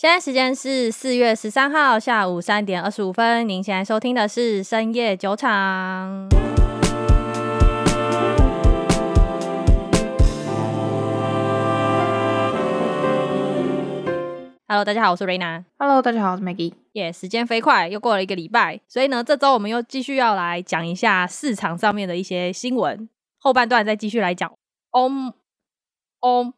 [0.00, 3.46] 现在时间是四月十三号下午三点二十五分。
[3.46, 6.26] 您现在收听的是深夜酒场。
[14.66, 15.62] Hello，大家好，我是瑞娜。
[15.76, 16.72] Hello，大家好，我是 Maggie。
[16.92, 23.06] 耶，时间飞快，又过了一个礼拜，所以呢，这周我们又继续要来讲一下市场上面的一些新闻。
[23.38, 24.50] 后半段再继续来讲。
[24.92, 25.34] Om
[26.20, 26.54] Om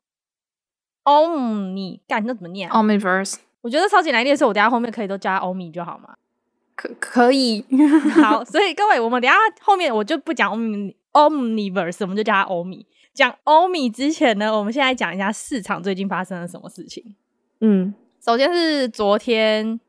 [1.04, 3.36] Omni，干那怎么念？Omniverse。
[3.60, 6.14] 我觉得超级难念所以，我等下后面可以都加 Omni 就好吗？
[6.74, 7.64] 可可以。
[8.22, 12.86] 好，所以各位，我们等下后面我就不讲 Omni Omniverse，我们就叫它 Omni。
[13.14, 17.14] 讲 Omni 之前呢，我们现在讲一下市场最近发生了什么事情。
[17.60, 17.94] 嗯。
[18.24, 19.80] 首先是昨天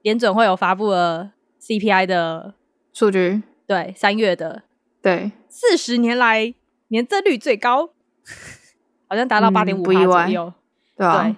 [0.00, 2.54] 联准会有发布了 CPI 的
[2.94, 4.62] 数据，对，三月的，
[5.02, 6.54] 对，四十年来
[6.88, 7.90] 年增率最高，
[9.08, 10.52] 好像达到八点五趴左右，
[10.96, 11.36] 对啊，对，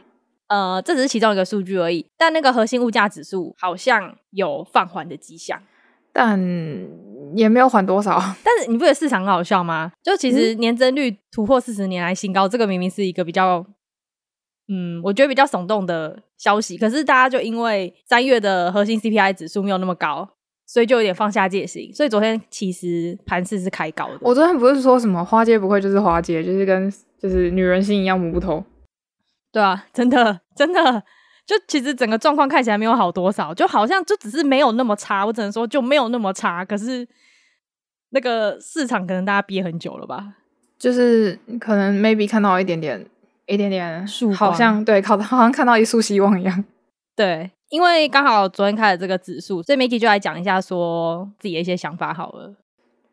[0.49, 5.61] 呃，这只是其中一个数据而已，但那个核心物价指数好像有放缓的迹象，
[6.13, 6.39] 但
[7.35, 8.19] 也没有缓多少。
[8.45, 9.93] 但是你不觉得市场很好笑吗？
[10.03, 13.65] 就其实年增率突破四十年来新高，这个明明是一个比较。
[14.71, 20.29] 嗯，我觉得比较耸动的消息，可是大家就因为三月的核心 CPI 指数没有那么高，
[20.67, 21.91] 所以就有点放下戒心。
[21.91, 24.19] 所以昨天其实盘势是开高的。
[24.21, 28.65] 我昨天不是说什么花街不会就是花街，就是跟就是女人心一样摸不透。
[29.53, 31.03] 对啊，真的真的，
[31.47, 35.27] 就其实整个状况看起来没有好多少，就好像就只是没有那么差。
[35.27, 37.07] 我只能说就没有那么差，可是
[38.11, 40.35] 那个市场可能大家憋很久了吧，
[40.79, 43.07] 就是可能 maybe 看到一点点。
[43.51, 46.65] 一点点树，好像对，好像看到一束希望一样。
[47.17, 52.55] 对，因为刚好昨天开了这个指数，所以 Maggie 就来讲一下说自己的一些想法好了。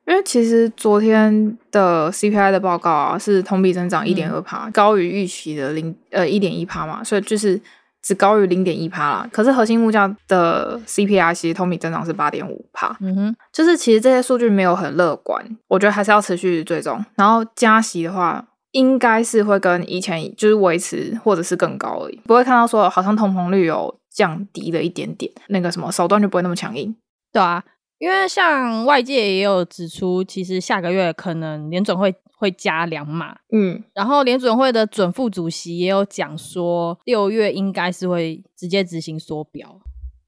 [0.06, 7.60] 因为其实昨天的 CPI 的报告啊，是同比增长一点二趴，高于预期的零呃一点一帕嘛，所以就是
[8.02, 9.30] 只高于零点一帕啦。
[9.32, 17.04] 可是核心物价的 CPI 其实同比增长是八点五帕，嗯哼，就是其实这些数据没有很乐观，我觉得还是要持续追踪。
[17.16, 18.46] 然后加息的话。
[18.76, 26.94] 应该是会跟以前就是维持或者是更高而已，不会看到说好像通膨率有降低了一点点，那个什么手段就不会那么强硬。
[27.32, 27.64] 对啊，
[27.98, 39.80] 因为像外界也有指出，其实下个月可能联准会会加两码，嗯，然后联准会的准副主席也有讲说，六月应该是会直接执行缩表，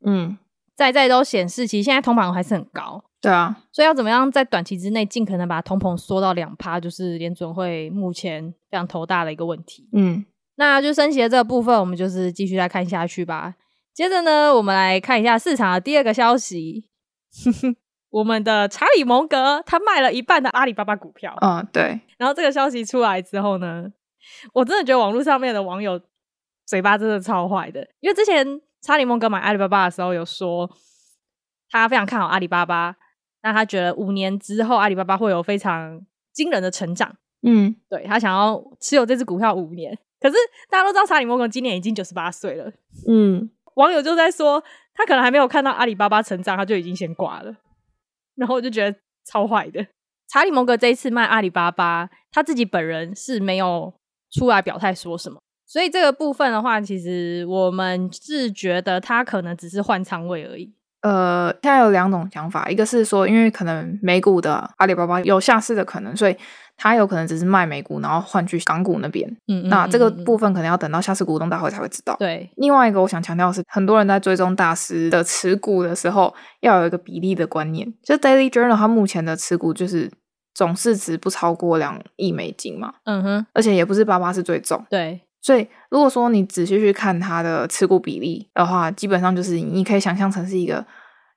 [0.05, 0.37] 嗯，
[0.75, 3.03] 在在都显示，其实现在通膨还是很高。
[3.19, 9.89] 对啊，所以要怎么样在短期之内尽可能把通膨缩到两趴，就是联准会目前非常头大的一个问题。
[9.91, 10.23] 嗯，
[10.55, 13.55] 那就升息的这个部分，我们就是继续再看下去吧。
[13.91, 16.85] 接着呢，我们来看一下市场的第二个消息，
[18.09, 21.35] 我们的查理蒙格他卖了一半的阿里巴巴股票。
[21.41, 21.99] 嗯，对。
[22.17, 23.85] 然后这个消息出来之后呢，
[24.53, 26.01] 我真的觉得网络上面的网友
[26.65, 30.69] 嘴巴真的超坏的，因为之前查理蒙格买阿里巴巴的时候有说
[31.69, 32.95] 他非常看好阿里巴巴。
[33.43, 36.01] 那他觉得五年之后阿里巴巴会有非常
[36.33, 39.97] 惊人的成长，嗯，对，他想要持有这只股票五年。
[40.19, 40.35] 可是
[40.69, 42.69] 大家都知道查理摩根今年已经九十八岁了，
[43.07, 44.61] 嗯，网友就在说
[44.97, 47.55] 他可能还没有看到阿里巴巴成长，他就已经先挂了。
[48.35, 49.85] 然后我就觉得超坏的。
[50.27, 53.93] 查理摩格这一次卖阿里巴巴，他自己本人是没有
[54.31, 60.73] 出来表态说什么，所以这个部分的话，其实我们是觉得他可能只是换仓位而已。
[61.07, 66.35] 呃，现在有两种想法，一个是说，因为可能美股的阿里巴巴有下市的可能，所以
[66.75, 69.25] 他有可能只是卖美股，然后换去港股那边。
[69.47, 72.15] 嗯，嗯，嗯，嗯，那这个部分可能要等到下次股东大会才会知道。
[72.19, 72.49] 对。
[72.57, 77.93] 另外一个我想强调的是，很多人在追踪大师的持股的时候，要有一个比例的观念。
[78.03, 80.11] 就 Daily Journal 它目前的持股就是
[80.53, 82.95] 总市值不超过两亿美金嘛。
[83.05, 83.45] 嗯哼。
[83.53, 84.83] 而且也不是巴巴是最重。
[84.89, 85.21] 对。
[85.41, 90.85] 所以，如果说你仔细去看它的持股比例的话，基本上就是你可以想象成是一个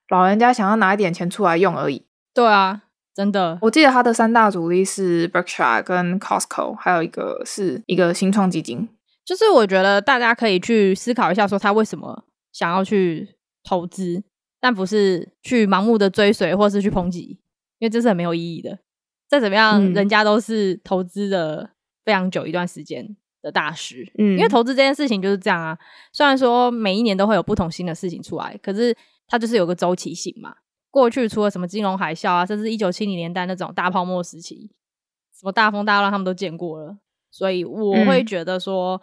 [0.08, 2.04] 老人家想要拿一点钱出来用而已。
[2.34, 2.82] 对啊，
[3.14, 3.58] 真的。
[3.62, 8.88] 我记得它的三大主力是 Berkshire 跟 Costco，还有一个是一个新创基金。
[9.24, 14.24] 就是我觉得大家可以去思考一下，说他为什么想要去投资，
[14.60, 17.38] 但不是去盲目的追随或是去抨击，
[17.78, 18.78] 因为这是很没有意义的。
[19.28, 21.70] 再怎么样，嗯、人家都是投资的
[22.04, 25.78] 非常久一段时间的大师，嗯，因为投资这件事情就是这样啊。
[26.12, 28.96] 虽然说每一年都会有不同新的事情出来，可是
[29.26, 30.54] 它就是有个周期性嘛。
[30.90, 34.72] 过去除了什么金融海啸啊，甚至一九七零年代那种大泡沫时期，
[35.32, 36.98] 什么大风大浪他们都见过了。
[37.30, 39.00] 所以我会觉得说，嗯、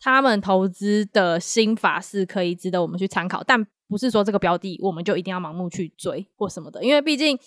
[0.00, 6.82] 他们投资的心法是可以值得我们去参考，但不是说这个标的我们就一定要盲目去追或什么的。
[6.82, 7.38] 因为毕竟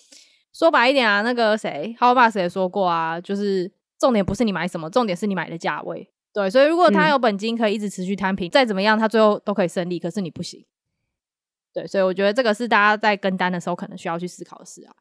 [0.52, 6.11] 说白一点啊，那个谁，Howard Marks 也说过啊，就是重点不是你买什么，重点是你买的价位。
[6.32, 10.64] 对，所以如果他有本金可以一直持续摊平，嗯、再怎么样他最后都可以胜利，可是你不行。
[11.74, 14.94] 对，所以我觉得这个是大家在跟单的时候可能需要去思考的事啊。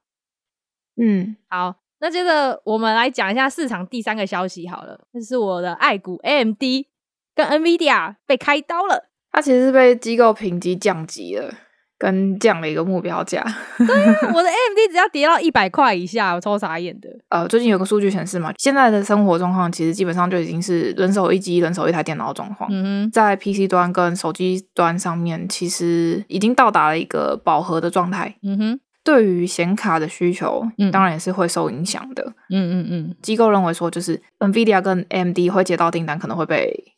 [1.02, 6.62] 嗯，好，那接着我们来讲一下市场第三个消息好了，这是我的爱股 AMD
[7.34, 11.54] 跟 NVIDIA 被开刀了，它其实是被机构评级降级了。
[12.02, 13.46] 跟降了一个目标价，
[13.78, 17.08] 对、啊，我的 AMD 只要跌到一百块以下，我超傻眼的。
[17.30, 22.68] 呃，最近有个数据显示嘛，现在的生活状况其实基本上就已经是人手一机、人手一台电脑的状况。
[22.74, 28.36] 嗯哼，在 PC 端跟手机端上面，其实已经到达了一个饱和的状态。
[28.42, 32.34] 嗯哼，对于显卡的需求，嗯、当然也是会受影响的。
[32.50, 36.96] 嗯嗯嗯，机构认为说，就是 NVIDIA 跟 AMD 会接到订单，可能会被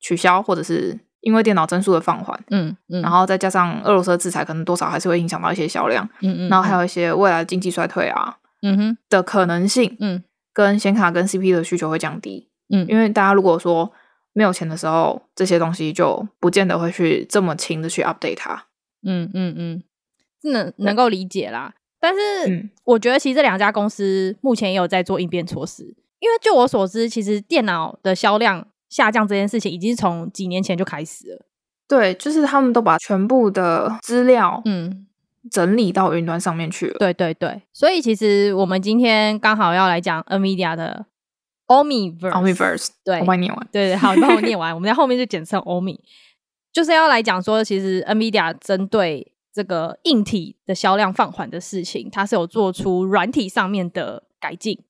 [0.00, 0.98] 取消，或者是。
[1.26, 8.98] 因为电脑帧数的放缓，嗯嗯，然后再加上俄罗斯的制裁，可能多少还是会影响到一些销量，嗯嗯，然后还有一些未来的经济衰退啊，嗯哼。
[9.10, 13.90] 的可能性，嗯，跟显卡跟 CPU 的需求会降低，嗯，因为大家如果说
[14.34, 18.66] 没有钱的时候，这些东西就不见得会去这么勤的去 update 它，
[19.02, 19.82] 嗯嗯嗯，
[20.40, 25.82] 是能能够理解啦，但是我觉得其实这两家公司目前也有在做应变措施，
[26.20, 28.68] 因为就我所知，其实电脑的销量。
[28.88, 31.46] 下降这件事情已经从几年前就开始了。
[31.88, 35.06] 对，就是他们都把全部的资料嗯
[35.50, 36.96] 整理到云端上面去了。
[36.98, 41.06] 对对对，所以其实我们今天刚好要来讲 NVIDIA 的
[41.68, 42.30] Omniverse。
[42.30, 43.68] Omniverse，对，我帮你念完。
[43.70, 46.00] 对对，好，你帮我念完，我们在后面就简称 Omni，
[46.72, 54.82] 就是要来讲说，其实 NVIDIA 针对这个硬体的销量放缓的事情，它是有做出软体上面的改进。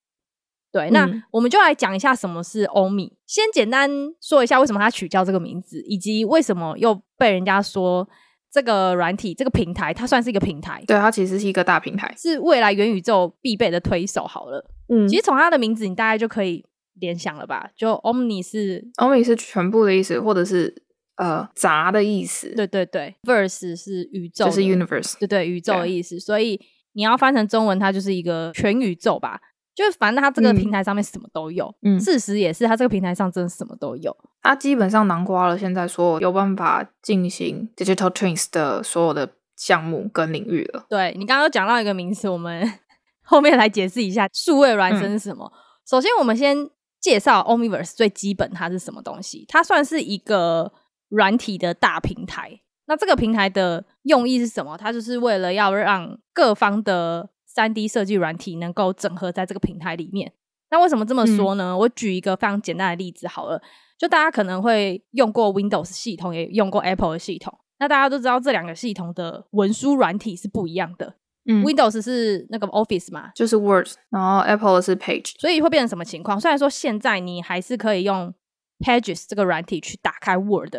[0.77, 3.07] 对，那我们就来讲一下什么是欧米。
[3.07, 3.91] 嗯、先简单
[4.21, 8.07] 说一下为什么它取叫这个名字，以及为什么又被人家说
[8.53, 10.85] 这个软体、这个平台，它算是一个平台。
[10.87, 14.27] 对，它其实是一个大平台，是未来元宇宙必备的推手。
[14.27, 16.63] 好了，嗯，其实从它的名字，你大概就可以
[17.01, 17.71] 联想了吧？
[17.75, 20.83] 就 Omni 是 Omni 是全部的意思，或者是
[21.17, 22.55] 呃杂的意思。
[22.55, 26.21] 对对对，Verse 是宇宙，就是 Universe，对对，宇宙的意思。
[26.21, 26.61] 所以
[26.93, 29.41] 你要翻成中文，它就是一个全宇宙吧。
[29.77, 34.17] 就是反正它这个平台上面什么都有，嗯，事实也是它这个平台上真的什么都有。
[34.43, 40.87] 它基本上囊括了现在所有有办法进行 digital twins 的所有的项目跟领域了。
[40.89, 42.67] 对，你刚刚有讲到一个名词，我们
[43.23, 45.45] 后面来解释一下数位孪生是什么。
[45.45, 46.57] 嗯、首先，我们先
[46.99, 49.45] 介绍 Omniverse 最基本它是什么东西。
[49.47, 50.73] 它算是一个
[51.11, 52.61] 软体的大平台。
[52.87, 54.77] 那这个平台的用意是什么？
[54.79, 60.31] 它就是为了要让各方的三 D 设计软体能够整合在这个平台里面。
[60.71, 61.71] 那为什么这么说呢？
[61.71, 63.63] 嗯、我举一个非常简单的例子好了，
[63.97, 67.59] 就大家可能会用过 Windows 系统，也用过 Apple 的系统。
[67.79, 71.15] 那大家都知道这两个系统的文书软体是不一样的。
[71.47, 76.39] 嗯，Windows 是那个 Office 嘛，就是 Word，然后 Apple 是 Page，所以会变成什么情况？
[76.39, 78.35] 虽然说现在你还是可以用
[78.81, 80.75] Pages 这个软体去打开 Word，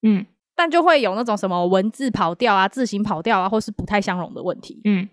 [0.00, 0.24] 嗯，
[0.54, 4.80] 但就会有那种什么文字跑掉啊、字形跑掉啊，或是不太相容的问题。
[4.84, 5.10] 嗯。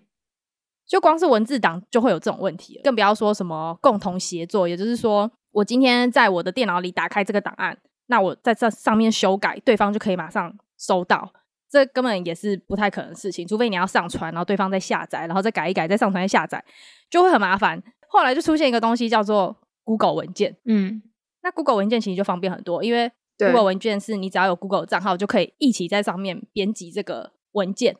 [0.88, 4.68] 就光是文字档就会有这种问题了，更不要说什么共同协作。
[4.68, 7.78] 也就是说，我今天在我的电脑里打开这个档案，
[8.08, 11.34] 那我在这上面修改，对方就可以马上收到。
[11.70, 16.64] 这根本也是不太可能的事情，除非你要上传，然后对方再下载，然后再改一改，再上传再下载，
[17.10, 17.82] 就会很麻烦。
[18.08, 21.02] 后来就出现一个东西叫做 Google 文件，嗯，
[21.42, 27.98] 那 Google 文件其实就方便很多，因为 Google 文件是你只要有 Google 账号就可以一起在上面编辑这个文件，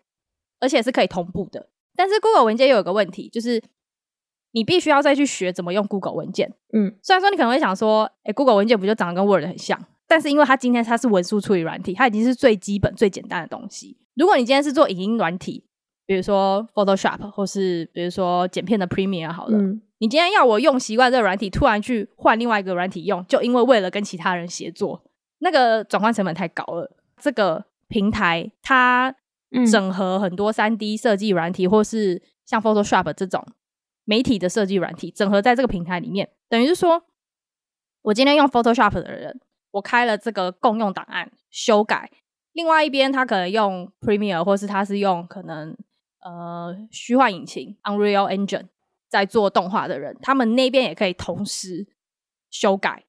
[0.60, 1.70] 而且是可以同步的。
[1.96, 3.62] 但是 Google 文件又有个问题，就是
[4.52, 6.54] 你必须要再去学怎么用 Google 文件。
[6.74, 9.80] 嗯，虽然说你可能会想说，哎、欸，Google 文件不就长得跟 Word 很像？
[10.08, 13.98] 但是因为它今天它是文书处理软体，它已经是最基本、最简单的东西。
[14.16, 15.64] 如果你今天是做影音软体，
[16.06, 25.04] 比如说 Photoshop 或是比如说剪片的 Premiere 好了，嗯、你今天要我用习惯这个软体，突然去换另外一个软体用，就因为为了跟其他人协作，
[25.40, 26.92] 那个转换成本太高了。
[27.20, 29.16] 这个平台它。
[29.70, 33.46] 整合很多三 D 设计软体，或是像 Photoshop 这种
[34.06, 37.04] 媒体的设计软体，整合在这个平台里面，等于是说，
[38.02, 39.40] 我今天用 Photoshop 的人，
[39.72, 42.12] 我开了这个共用档案修改，
[42.52, 45.78] 另外一边他可能用 Premiere，或是他是用可能
[46.22, 48.68] 呃虚幻引擎 Unreal Engine
[49.08, 51.88] 在做动画的人，他们那边也可以同时
[52.50, 53.06] 修改。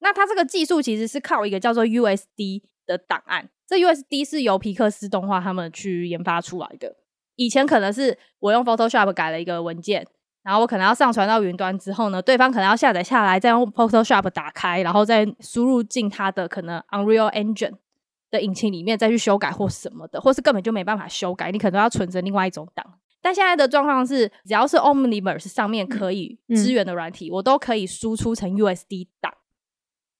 [0.00, 3.48] 那他这个技术其实是靠一个叫做 USD 的档案。
[3.66, 6.96] 这 USD 是由皮克斯动画他们去研发出来的。
[7.34, 10.06] 以前可能是我用 Photoshop 改了一个文件，
[10.42, 17.74] 然后我可能要上传到云端之后呢，对方可能要下载下来，再用 Photoshop 打开，然后再输入进他的可能 Unreal Engine
[18.30, 22.86] 的引擎里面再去修改或什么的，或是根本就没办法修改，你可能要存着另外一种档。
[23.20, 29.34] 但现在的状况是，只要是 Omniverse 上面可以支援的软体，嗯、我都可以输出成 USD 档。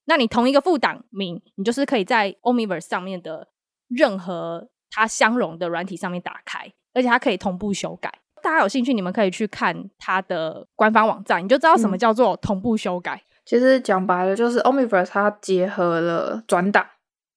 [0.08, 3.48] 那你同一个副档名，你就是可以在 Omniverse 上面的
[3.88, 8.20] 任何它相容的软体上面打开，而且它可以同步修改。
[8.40, 13.16] 大家有兴趣，你们可以去看它的官方网站，你就知道什么叫做同步修改。
[13.16, 16.86] 嗯、其实讲白了，就是 Omniverse 它结合了转档，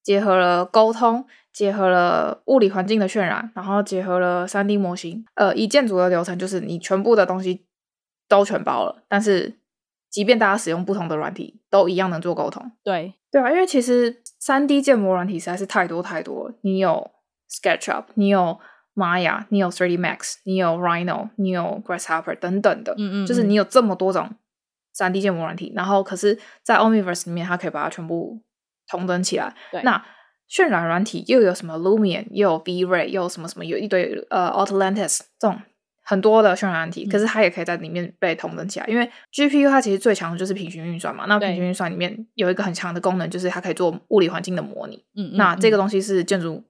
[0.03, 5.25] 结合了沟通，结合了物理环境的渲染，然后结合了三 D 模型。
[5.33, 7.65] 呃，一建筑的流程，就是你全部的东西
[8.27, 9.58] 都全包了，但是。
[10.09, 12.71] 即便大家使用不同的软体，都一样能做沟通。
[12.83, 16.55] 对对啊，因为其实三 D 建模软体实在是太多太多了。
[16.61, 17.11] 你有
[17.49, 18.59] SketchUp，你有
[18.95, 22.93] Maya，你有 3D Max，你有 Rhino，你有 Grasshopper 等等的。
[22.97, 24.29] 嗯，嗯嗯，就是你有这么多种
[24.93, 28.41] 三 D 建模软体，然后可是，在 Omniverse 里面，它可以把它全部
[28.87, 29.55] 同等起来。
[29.71, 30.03] 对，那
[30.49, 35.61] 渲染软体又有什么 Lumion，又有 V-Ray，又有什么什么，有一堆呃 Autolantis 这种。
[36.09, 41.25] 很多的渲染软体，可是它也可以在里面被同等起来，嗯、因为 GPU 它其实最强的就是平行运算嘛。
[41.27, 44.95] 那平行运算里面有一个很强的功能，就是它可以做物理环境的模拟。
[45.13, 46.63] 嗯，嗯，嗯，那这个东西是建筑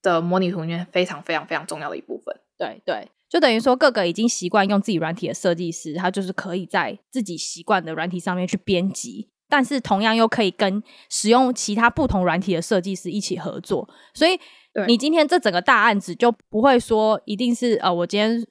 [0.00, 2.36] 的模拟图里面非常非常非常重要的一部分。
[2.56, 10.80] 对对，就等于说各个已经习惯用自己软体的设计师，他就是可以在自己习惯的软体上面去编辑，但是同样又可以跟
[11.10, 13.88] 使用其他不同软体的设计师一起合作。
[14.14, 14.38] 所以
[14.86, 18.46] 你今天这整个大案子就不会说一定是呃，我今天。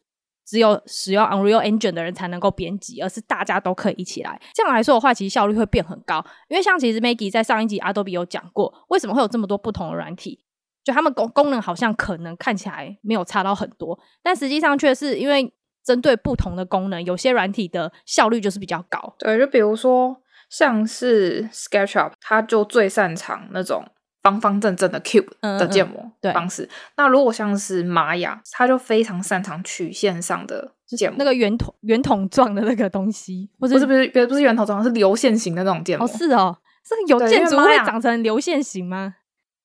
[0.47, 4.39] 只有使用 Unreal Engine 的人才能够编辑，而是大家都可以一起来。
[4.53, 6.25] 这样来说的话，其实效率会变很高。
[6.47, 10.45] 因为像其实 Maggie 在上一集 Adobe 有讲过，为什么会有这么多不同的软体，
[10.85, 19.15] 就他们功功能好像可能看起来没有差到很多，但实际上却是因为针对不同的功能，有些软体的效率就是比较高。
[19.19, 23.83] 对，就比如说像是 SketchUp，它就最擅长那种。
[24.27, 26.63] 方方正正的 cube 的建模方式。
[26.63, 36.05] 嗯嗯，那如果像是玛雅，它就非常擅长曲线上的建模，那个圆筒圆筒状的那个东西，不是不是不是不是圆筒状，是流线型的那种建模。
[36.05, 39.15] 哦，是哦，是有建筑会长成流线型吗？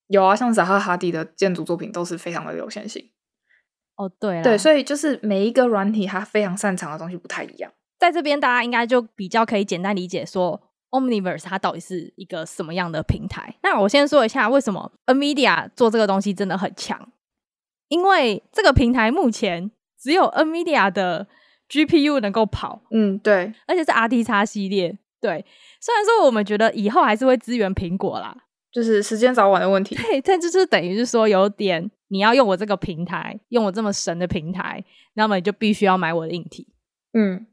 [0.07, 3.11] 有啊，像扎哈哈迪的建筑作品都是非常的流线型。
[3.97, 7.71] 哦，对，对，所以就是每一个软体它非常擅长的东西不太一样。
[7.99, 10.61] 在这边大家应该就比较可以简单理解说。
[10.93, 13.57] Omniverse 它到底是一个什么样的平台？
[13.63, 17.11] 那我先说一下为什么 NVIDIA 做这个东西真的很强，
[17.89, 21.27] 因为这个平台目前只有 NVIDIA 的
[21.69, 25.45] GPU 能够跑，嗯，对，而且是 RTX 系列，对。
[25.81, 28.37] 虽然说我们觉得以后还是会支援苹果啦，
[28.71, 34.85] 就是时间早晚的问题，对，但就是等于是说有点你要用我这个平台，用我这么神的平台，
[35.15, 36.69] 那么你就必须要买我的硬体，
[37.15, 37.47] 嗯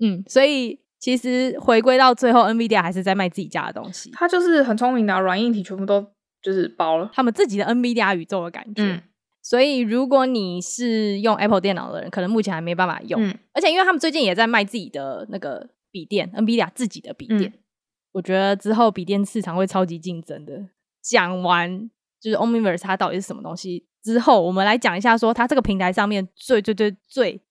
[0.00, 0.80] 嗯，所以。
[1.04, 4.10] 其实回归到最后，NVIDIA 还是在卖自己家的东西。
[4.14, 6.02] 它就是很聪明的，软硬体全部都
[6.40, 8.82] 就是包了，他们自己的 NVIDIA 宇宙的感觉。
[8.82, 9.02] 嗯，
[9.42, 13.22] 所以如果你是用 Apple 电脑的人，可能目前还没办法用。
[13.22, 17.42] 嗯，而且因为他们最近也在卖自己的那个笔电，NVIDIA 自己的笔电。
[17.42, 17.52] 嗯，
[18.12, 20.68] 我觉得之后笔电市场会超级竞争的。
[21.02, 27.42] 讲完就是 Omniverse 它到底是什么东西之后，我们来讲一下说它这个平台上面最最最最。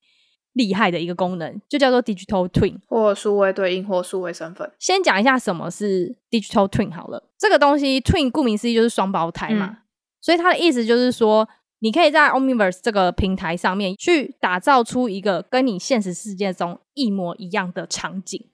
[0.53, 4.71] 厉害的一个功能，就叫做 Digital Twin，或数位对应，或数位身份。
[4.79, 7.29] 先讲一下什么是 Digital Twin 好了。
[7.37, 9.77] 这个东西 Twin 顾名思义就是双胞胎嘛，嗯、
[10.21, 11.47] 所以它的意思就是说，
[11.79, 18.47] 你可以在 Omniverse 这个平台上面去打造出一个跟你现实世界中一模一样的场景。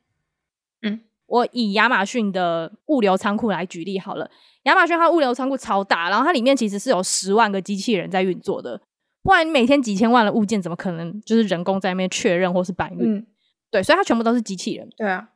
[0.81, 4.31] 嗯，我以亚马逊的物流仓库来举例好了。
[4.63, 8.81] 亚马逊它物流仓库超大，然后它里面其实是有十万个机器人在运作的。
[9.29, 13.17] 不然你每天几千万的物件，怎么可能就是人工在那边确认或是搬运？
[13.17, 13.27] 嗯，
[13.69, 14.89] 对，所以它全部都是机器人。
[14.97, 15.29] 对啊，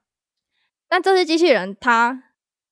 [0.90, 2.24] 但这些机器人它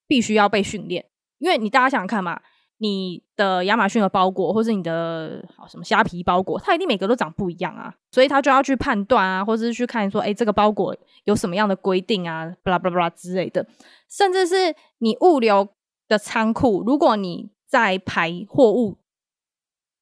[0.07, 1.05] 必须要被训练，
[1.37, 2.41] 因为你大家想想看嘛，
[2.79, 13.67] 你的亚马逊的包裹，或是你的好什么虾皮包裹，它一定每个都长不一样啊，所以它就要去判断啊，或者是去看说，哎，这个包裹有什么样的规定啊，巴拉巴拉巴拉之类的，
[14.09, 15.69] 甚至是你物流
[16.07, 18.97] 的仓库，如果你在排货物。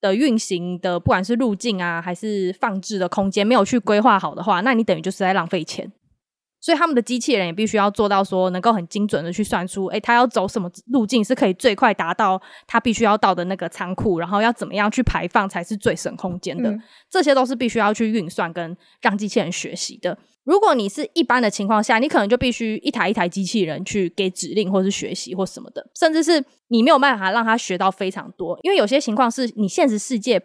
[0.02, 5.92] 的运行的，不管是路径啊，还是放置的空间，没有去规划好的话，那你等于就是在浪费钱。
[6.62, 16.70] 所以他们的机器人也必须要做到说，能够很精准的去算出，诶，他要走什么路径是可以最快达到他必须要到的那个仓库，然后要怎么样去排放才是最省空间的。
[16.70, 20.18] 嗯、这些都是必须要去运算跟让机器人学习的。
[20.50, 30.42] 如果你是一般的情况下，你可能就必须一台一台机器人去给指令，或是学习或什么的，甚至是你没有办法让他学到非常多，因为有些情况是你现实世界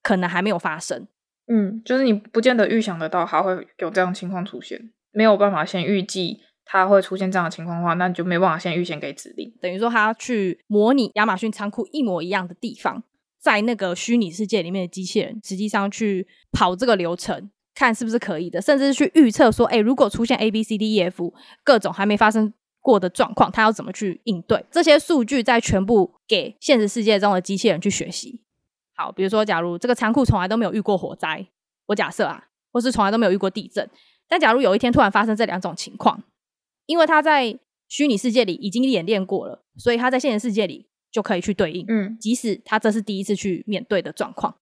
[0.00, 1.08] 可能还没有发生。
[1.52, 9.52] 嗯，就是你不见得预想得到还会有这样的情况出现，没有办法先预计它会出现这样的情况的话，那你就没办法先预先给指令。
[9.60, 13.02] 等于说，他去模拟亚马逊仓库一模一样的地方，
[13.42, 17.50] 在那个虚拟世界里面的机器人，实际上去跑这个流程。
[17.78, 21.32] 看是不是可以的，甚至是去预测说，诶，如果出现 A B C D E F
[21.62, 24.64] 各种还没发生过的状况，它要怎么去应对？
[24.68, 28.40] 这些数据再全部给现实世界中的机器人去学习。
[28.96, 31.46] 好，比如说，假如这个仓库从来都没有遇过火灾，
[31.86, 33.88] 我假设啊，或是从来都没有遇过地震，
[34.28, 36.24] 但假如有一天突然发生这两种情况，
[36.86, 37.56] 因为它在
[37.86, 41.84] 虚拟世界里已经演练过了，所以它在现实世界里就可以去对应。
[41.88, 44.56] 嗯，即使它这是第一次去面对的状况。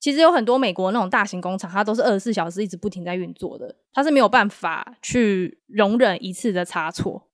[0.00, 7.28] 其实有很多美国那种大型工厂，它都是二十四小时一直不停在运作的，它是没有办法去容忍一次的差错，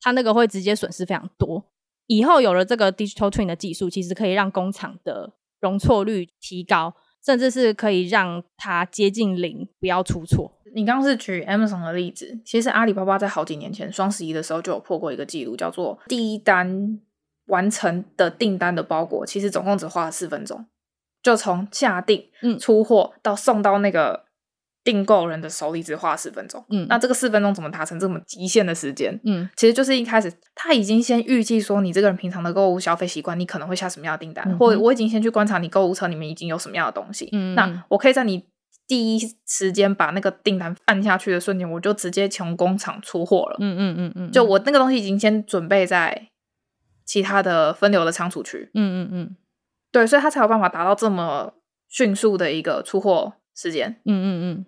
[0.00, 1.64] 它那个会直接损失非常多。
[2.06, 10.60] 以后有了这个 digital twin 的技术，其实可以让工厂的容错率提高，甚至是可以让它接近零，不要出错。
[10.74, 17.00] 你刚刚是举 Amazon 的例子，其实阿里巴巴在好几年前双十一的时候就有破过一个记录，叫做第一单
[17.46, 20.66] 完成的订单的包裹，其实总共只花了四分钟。
[21.24, 22.28] 就从下定、
[22.60, 24.26] 出货到送到那个
[24.84, 26.62] 订购人的手里，只花十分钟。
[26.68, 29.18] 嗯，那这个四分钟怎么达成这么极限的时间？
[29.24, 37.30] 嗯，其实就是一开始他已经先预计说你这个人平常的购物消费习惯，你可能会下什么样的订单，嗯、或者我已经先去观察你购物车里面已经有什么样的东西。
[37.32, 38.44] 嗯，那我可以在你
[38.86, 43.56] 第一时间把那个订单按下去的瞬间，我就直接从工厂出货了。
[43.60, 46.28] 嗯嗯嗯嗯，就我那个东西已经先准备在
[47.06, 48.70] 其他的分流的仓储区。
[48.74, 49.36] 嗯嗯嗯。
[49.94, 51.54] 对，所以他才有办法达到这么
[51.88, 53.88] 迅速的一个出货时间。
[54.04, 54.66] 嗯嗯嗯，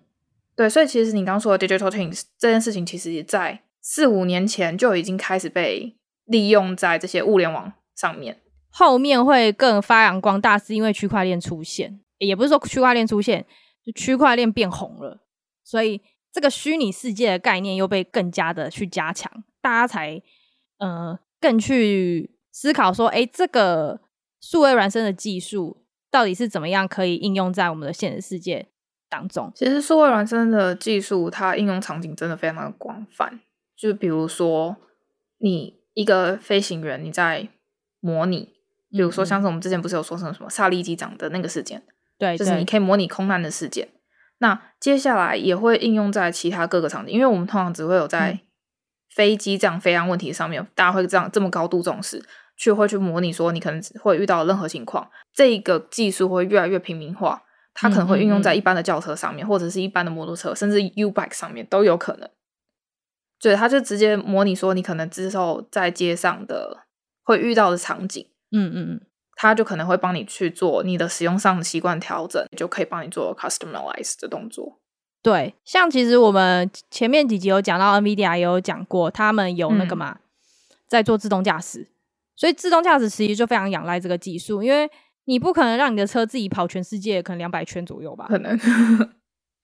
[0.55, 8.37] 对，所以其实你刚刚说的 digital twins 这件事情，其实也在四五年前就已经开始被利用在这些物联网上面。
[8.69, 13.45] 后面会更发扬光大，是因为区块链出现，也不是说区块链出现，
[13.85, 15.25] 就区块链变红了，
[15.61, 15.99] 所以
[16.31, 19.29] 这个虚拟世界的概念又被更加的去加强，
[19.61, 20.21] 大家才
[20.77, 23.99] 呃更去思考说，哎，这个。
[24.39, 28.67] 数位孪生的技术到底是怎么样可以应用在我们的现实世界
[29.09, 29.51] 当中？
[29.55, 33.39] 其实数位孪生的技术，它应用场景真的非常的广泛。
[33.75, 34.77] 就比如说，
[35.39, 37.47] 你一个飞行员，你在
[37.99, 38.53] 模拟，
[38.89, 41.83] 比如说像是我们之前不是有说成什么萨利机长的那个事件，
[42.17, 43.89] 对，就是你可以模拟空难的事件。
[44.39, 48.39] 那接下来也会应用在其他各个场景，因为我们通常只会有在
[49.09, 52.23] 飞机这样飞安问题上面，大家会这样这么高度重视。
[52.57, 57.43] 去会去模拟说你可能会遇到任何情况，这个技术会越来越平民化，
[57.73, 62.27] 它可能会运用在一般的轿车上面，嗯嗯嗯，或者是一般的摩托车，甚至 U-bike 上面都有可能。
[63.39, 66.85] 对，它就直接模拟说你可能之后在街上的
[67.23, 69.01] 会遇到的场景，嗯嗯嗯，
[69.35, 74.79] 它就可能会帮你去做你的使用上的习惯调整，就可以帮你做 customize 的动作。
[75.21, 80.21] 对，像其实我们前面几集有讲到 NVIDIA 也有讲过，他们有那个嘛，嗯、
[80.87, 81.89] 在做自动驾驶。
[82.37, 84.89] 所以自动驾驶其实就非常仰赖这个技术，因为
[85.25, 88.27] 你不可能让你的车自己跑全世界，可能两百圈左右吧？
[88.29, 88.57] 可能。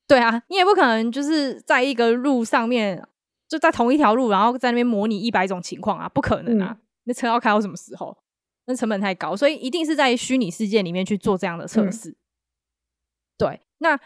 [0.05, 3.01] 对啊，你也不可能就是在一个路上面，
[3.47, 6.75] 就在同一条路，然后在那边模拟一百种情况啊，不可能啊！
[6.77, 8.17] 嗯、那车要开到什么时候？
[8.65, 12.09] 那成本太高，所以一定是在虚拟世界里面去做这样的测试。
[12.09, 12.15] 嗯、
[13.37, 13.97] 对，那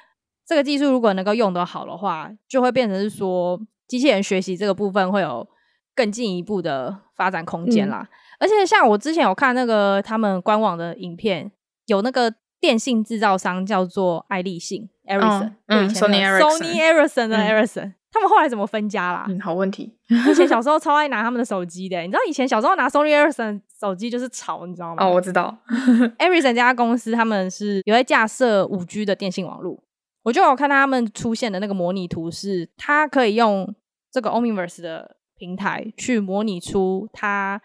[0.45, 5.47] 这个技术如果能够用得好的话，就会变成是说机器人学习这个部分会有
[5.95, 8.07] 更进一步的发展空间啦。
[8.11, 11.51] 嗯而且像我之前有看那个他们官网的影片，
[11.87, 19.25] 有那个电信制造商叫做爱立信 （Ericsson），嗯，Sony Ericsson 的 Ericsson，他们后来怎么分家啦？
[19.27, 19.95] 嗯，好问题。
[20.29, 25.03] 以前小 时候超爱拿他们的手机的，你知道以前小时候拿 Sony Ericsson 手机就是潮，你知道吗？
[25.03, 25.57] 哦，我知道。
[26.19, 29.79] Ericsson 这家公司他们是有在架设五 G 的电信网络，
[30.23, 33.73] 我就有看到他们出现的那个模拟图，是它可以用
[34.11, 37.61] 这个 Omniverse 的平台去模拟出它。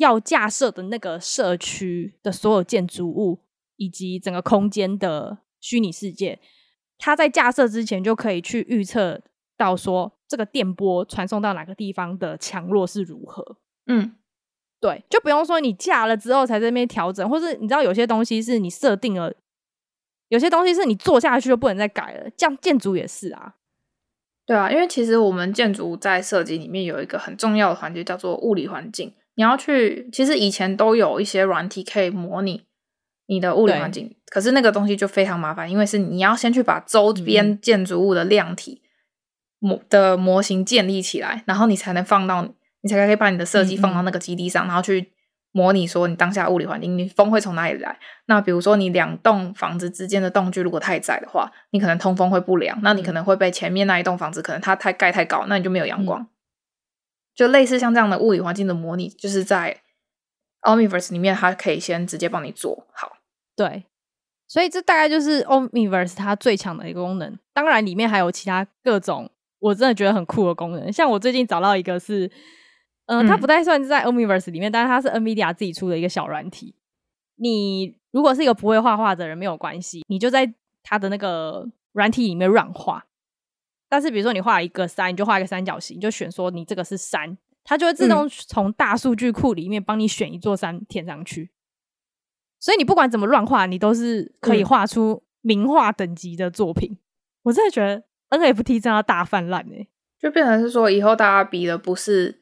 [0.00, 3.40] 要架设的那个社区的所有建筑物
[3.76, 6.40] 以及整个空间的虚拟世界，
[6.96, 9.20] 它在架设之前就可以去预测
[9.58, 13.58] 到说这个电波传送到哪个地方的强弱是如何。
[13.86, 14.16] 嗯，
[14.80, 19.34] 对，就不用说你架了之后才在那边调整，或是你知道有些东西是你设定了，
[20.28, 22.30] 有些东西是你做下去就不能再改了。
[22.38, 23.56] 这样建筑也是啊，
[24.46, 29.12] 对啊，因为其实我们建筑在设计里面有一个很重要的环节叫做物理环境。
[29.40, 32.66] 你要去，其实以前都有一些软体可以模拟
[33.26, 38.82] 你的物理环境，可是那个东西就非常麻烦，因为是你要先去把周边建筑物的量体
[39.58, 42.46] 模、嗯、的模型建立起来，然后你才能放到，
[42.82, 45.10] 你才可以把你的设计放到那个基地上，嗯嗯然后去
[45.52, 47.98] 模拟说你当下物理环境，你风会从哪里来？
[48.26, 56.28] 那比如说你两栋房子之间的栋距如果太窄的话，你可能通风会不良，那你可能会被前面那一栋房子可能它太盖太高，那你就没有阳光。
[57.32, 59.80] 嗯就类似像这样的物理环境的模拟，就是在
[60.62, 63.16] Omniverse 里面，它可以先直接帮你做好。
[63.56, 63.86] 对，
[64.46, 67.38] 所以这大概就是 Omniverse 它最强的一个功能。
[67.54, 70.92] 当然，里面还有其他各种我真的觉得很酷的功能。
[70.92, 72.30] 像我最近找到一个是，
[73.06, 76.74] 嗯、呃，它不太算是在 Omniverse 里面，但是它是 NVIDIA 自己出的一个小软体。
[77.36, 83.06] 你如果是一个不会画画的人，没有关系，你就在它的那个软体里面乱画。
[83.90, 91.42] 但是比如说你画一个山，你就画一个三角形，你就选说你这个是山，它就会自动从大数据库里面帮你选一座山填上去。
[91.42, 91.50] 嗯、
[92.58, 96.92] 所以你不管怎么乱画，你都是可以画出名画等级的作品。
[96.92, 96.98] 嗯、
[97.42, 102.40] 我真的觉得 NFT 真的大泛滥哎，就变成是说以后大家比的不是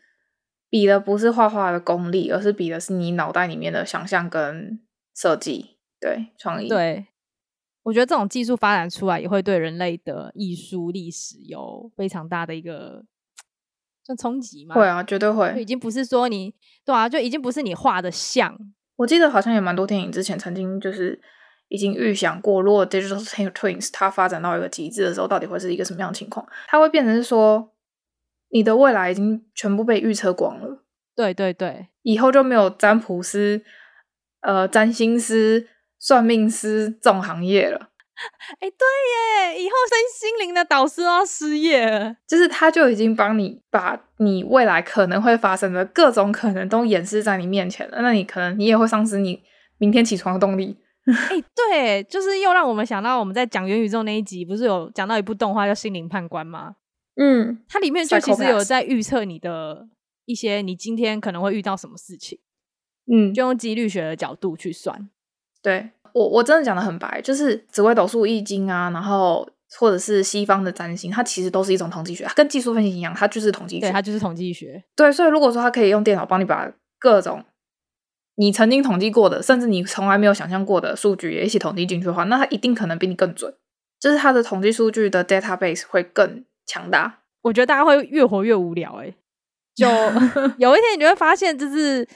[0.69, 4.81] 比的不是画画的功力，而是比的是你脑袋里面的想象跟。
[5.21, 7.09] 设计对创意，对，
[7.89, 13.03] 我觉得这种技术发展出来，也会对人类的艺术历史有非常大的一个
[14.05, 14.75] 算冲击嘛？
[14.75, 15.59] 会啊，绝对会。
[15.59, 18.55] 已经不是说你对啊，就已经不是你画的像。
[18.97, 21.19] 我记得好像有蛮多电影之前曾经就是
[21.69, 26.47] 已经预想过，如果 Digital Twins 它发展到一个极致的时候，到底会是一个什么样的情况？
[26.67, 27.73] 它会变成是说，
[28.51, 30.85] 你的未来已经全部被预测光了。
[31.17, 33.65] 对对对，以后就没有占卜师。
[34.41, 35.67] 呃，占星师、
[35.99, 37.91] 算命师这种行业了，
[38.61, 49.43] 哎、欸，对耶，以后身心灵的导师都要失业了，就是他就已经帮你把你未来可能会发生的各种可能都演示在你面前了，那你可能你也会丧失你
[49.79, 50.77] 明天起床的动力。
[51.07, 56.77] 哎、欸，对，就是又让我们想到我们在讲元宇宙那一集，不是有讲到一部动画叫《心灵判官》吗？
[57.17, 59.89] 嗯，它里面就其实有在预测你的
[60.27, 62.39] 一些你今天可能会遇到什么事情。
[63.11, 65.09] 嗯，就用几率学的角度去算。
[65.69, 69.47] 对，我我真的讲的很白，就是紫微斗数、易经啊，然后
[69.79, 73.83] 或者是西方的占星，它其实都是一种统计学，它跟技术分析一样，它就是统计学。
[73.83, 74.83] 对，它就是统计学。
[74.97, 77.45] 对，所以如果说它可以用电脑帮你把各种
[78.37, 83.55] 你曾经统计过的，甚至你从来没有想象过的数据也一起统计进去的话，那它一定可能比你更准，
[84.01, 87.19] 就是它的统计数据的 database 会更强大。
[87.43, 89.15] 我觉得大家会越活越无聊，欸，哎，
[89.75, 89.87] 就
[90.57, 92.09] 有一天你就会发现，就是。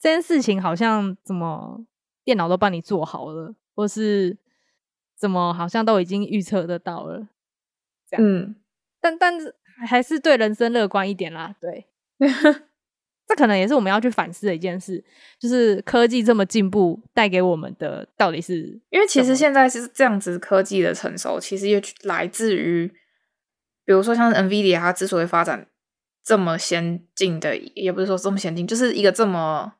[0.00, 1.82] 这件事情好像怎么
[2.24, 4.36] 电脑都帮你做好了，或是
[5.16, 7.28] 怎么好像都已经预测得到了，
[8.08, 8.26] 这样。
[8.26, 8.56] 嗯，
[9.00, 9.54] 但但是
[9.86, 11.54] 还是对人生乐观一点啦。
[11.60, 11.86] 对，
[13.28, 15.04] 这可能也是我们要去反思的一件事，
[15.38, 18.80] 就是科技这么进步带给我们的到底是？
[18.88, 22.88] 因为其实现在是这样子，科技的成熟其实也来自于，
[23.84, 25.68] 比如说像 NVIDIA 它之所以发展
[26.24, 29.74] 这么先进的，也不是说这么先进，就是一个这么。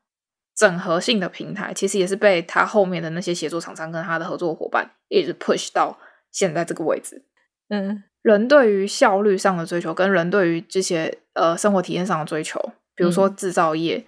[0.55, 5.97] 整合性的平台其实也是被他后面的那些协作厂商跟他的合作伙伴一直 push 到
[6.31, 7.21] 现在这个位置。
[7.69, 12.59] 嗯，人对于效率上的追求，跟人对于这些呃生活体验上的追求，
[12.95, 14.05] 比如说制造业，嗯、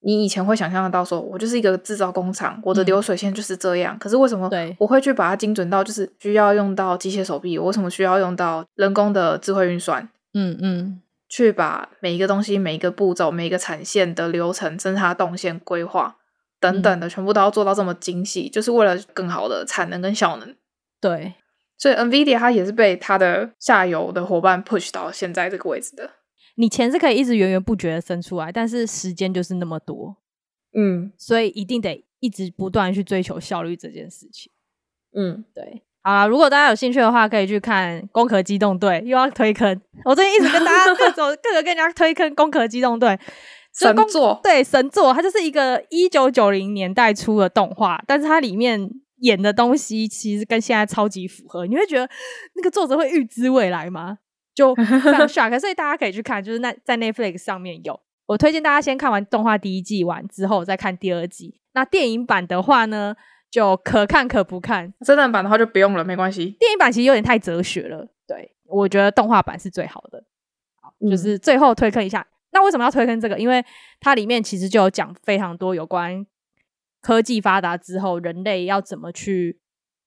[0.00, 3.96] 你以前会想象得到说，我就是一个制造工厂，我的流水线就是这样。
[3.96, 7.58] 嗯、可是为什么我会去把它精准到，就是需要用到机械手臂？
[7.58, 10.08] 我为什么需要用到人工的智慧运算？
[10.34, 11.02] 嗯嗯。
[11.28, 16.16] 嗯去把每一个东西、每一个步骤、每一个产线的流程、甚至它动线规划
[16.58, 20.56] 等等的，嗯、全部都要做到这么精细，就是为了更好的产能跟效能。
[20.98, 21.34] 对，
[21.76, 26.10] 所以 NVIDIA 它也是被它的下游的伙伴 push 到现在这个位置的。
[26.54, 30.16] 你钱是可以一直源源不绝的生出来，但是时间就是那么多，
[30.74, 34.50] 嗯，所以一定得一直不断去追求效率这件事情。
[35.14, 35.82] 嗯，对。
[36.02, 39.78] 好啦，如果大家有兴趣的话，可以去看《攻壳机动队》，又要推坑。
[40.04, 43.08] 我最近一直跟大家 各种各个跟人家推坑《攻壳机动队》
[43.78, 51.66] 神作，对神作，它就是一个一九九零年代出的动画，但是它里面演的东西其实跟现在超级符合。
[51.66, 52.08] 你会觉得
[52.54, 54.18] 那个作者会预知未来吗？
[54.54, 58.00] 就非常 shock，所以大家可以去看，就是那在 Netflix 上面有。
[58.26, 61.60] 我推荐大家先看完动画第一季完之后再看第二季。
[61.74, 63.14] 那电影版的话呢？
[63.50, 66.54] 就可看可不看，真人版的话就不用了，没关系。
[66.60, 70.22] 电影版其实有点太哲学了，对，我觉得动画版是最好的。
[70.82, 73.38] 好，就是最后推坑一下，嗯、那为什么要推坑这个？
[73.38, 73.64] 因为
[74.00, 76.26] 它里面其实就有讲非常多有关
[77.00, 79.58] 科技发达之后，人类要怎么去，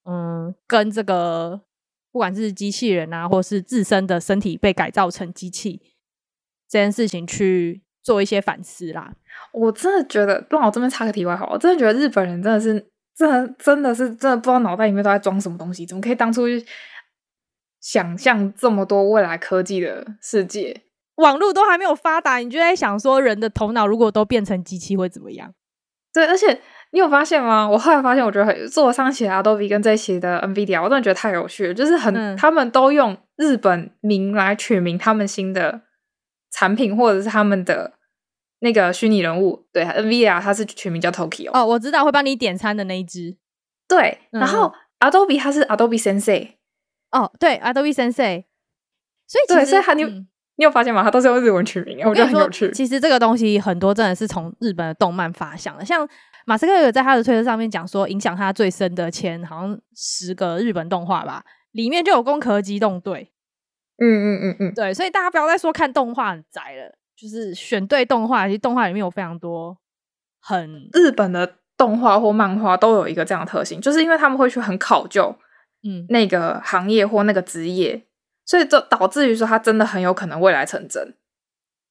[0.06, 1.62] 嗯，跟这个
[2.12, 5.82] 不管是机器人啊，或是自身的身体被改造成机器
[6.70, 9.16] 这件事情去做一些反思啦。
[9.52, 12.91] 我真的觉得，让我这边插个题外话，我真的觉得日本人真的是。
[13.22, 16.48] 这真的是真的不知道脑袋里面都在装什么东西，怎么可以当初
[17.80, 20.82] 想象这么多未来科技的世界？
[21.16, 25.54] 网络都还没有发达，你就在想说人的头脑如果都变成机器会怎么样？
[26.12, 26.60] 对，而且
[26.92, 27.70] 你有发现吗？
[27.70, 35.82] 我后来发现，我觉得很做上写的 Adobe 跟这一期的 NVIDIA，我真的觉得太有趣了，就是很、嗯、他们都用日本名来取名他们新的
[36.52, 37.94] 产品，或者是他们的。
[38.64, 41.50] 那个虚拟人物，对，NVIDIA 它是取名叫 Tokyo。
[41.52, 43.36] 哦，我知道会帮你点餐的那一只。
[43.88, 46.54] 对，然后 Adobe 它是 Adobe Sensei。
[47.12, 48.46] 哦，对，Adobe Sensei。
[49.28, 51.04] 所以其实对，所以他你、嗯、你有发现吗？
[51.04, 52.70] 他都是用日文取名，我觉得很有趣。
[52.72, 56.08] 其实这个东西很多真的是从日本的动漫发想的，像
[56.46, 63.32] 马斯克有在他的推特上面讲说，影响他最深的前好像十个日本动画吧，里面就有《攻壳机动队》。
[64.04, 69.78] 嗯嗯嗯嗯，对，所以大家不要再说看动画很宅了，就是选对动画，其实动画里面有非常多
[70.40, 75.36] 很日本的动画或漫画都有一个这样的特性，就是因为他们会去很考究，
[75.84, 78.04] 嗯，那个行业或那个职业，嗯、
[78.44, 81.14] 所以这导致于说他真的很有可能未来成真。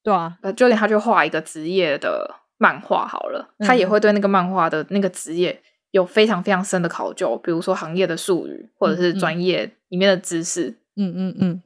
[0.03, 10.75] 对啊，呃，就连他去画一个职业的漫画好了，嗯、他也会对那个漫画的那个职业有非常非常深的考究，比如说行业的术语或者是专业里面的知识。
[10.97, 11.61] 嗯嗯嗯。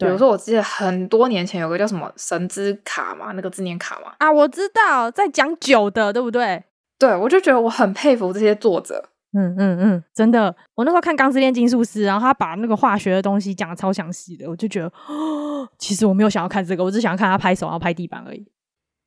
[0.00, 4.12] 比如说，我记得很多年前有个叫什么神之卡嘛，那个字念卡嘛。
[4.18, 6.64] 啊，我知道，在讲酒的，对不对？
[6.98, 9.10] 对，我就觉得我很佩服这些作者。
[9.32, 18.44] 嗯嗯嗯，真的，我那时候看《钢之炼金术师》，然后他把那个化学的东西讲的超详细的，我就觉得，哦，其实我没有想要看这个，我只想要看他拍手，然后拍地板而已。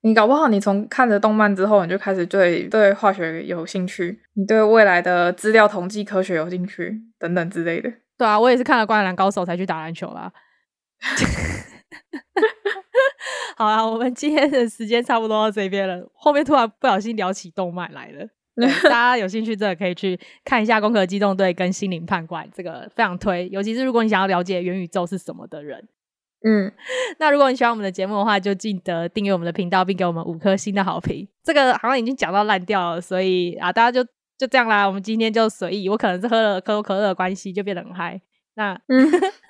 [0.02, 7.92] 你搞不好，你从看着动漫之后，你就开始对对化学有兴趣，你对未来的资料统计科学有兴趣，等等之类的。
[8.18, 10.32] 对啊，我也是看了《灌篮高手》才去打篮球啦。
[13.56, 16.10] 好啦，我们今天的时间差不多到这边了。
[16.16, 18.28] 后面突然不小心聊起动漫来了，
[18.84, 23.48] 大家有兴趣真的可以去看一下《攻壳机动队》跟《心灵判官》，这个非常推。
[23.50, 25.88] 尤其是如果你想要了解元宇宙是什么的人，
[26.46, 26.72] 嗯，
[27.20, 31.28] 那如果你喜欢我们的节目的话，就记得订阅我们的频道，并给我们五颗星的好评。
[31.44, 34.04] 这个好像已经讲到烂掉了，所以啊，大家就
[34.38, 34.88] 就这样啦。
[34.88, 38.20] 我们今天就随意，我可能是喝了可口可乐的关系，就变得很嗨。
[38.56, 39.08] 那嗯。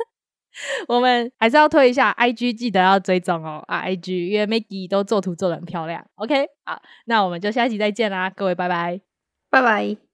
[0.87, 6.05] 我们还是要推一下 IG，记得要追踪哦啊！IG，因为 Maggie 都做图做得很漂亮。
[6.15, 9.01] OK，好，那我们就下期再见啦，各位拜拜，
[9.49, 10.12] 拜拜。